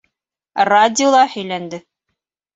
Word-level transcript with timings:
Радиола 0.69 1.21
һөйләнде. 1.35 1.83